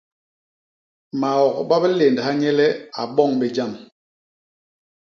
Maok 1.19 1.55
ma 1.67 1.75
biléndha 1.83 2.29
nye 2.39 2.51
le 2.59 2.67
a 2.99 3.01
boñ 3.15 3.31
bé 3.39 3.47
jam. 3.55 3.71